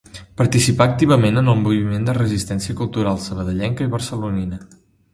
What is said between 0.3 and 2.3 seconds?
Participà activament en el moviment de